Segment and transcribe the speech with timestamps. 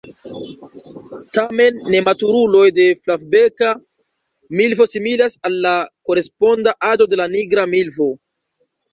[1.37, 3.69] Tamen nematuruloj de Flavbeka
[4.61, 5.73] milvo similas al la
[6.11, 8.09] koresponda aĝo de la Nigra milvo.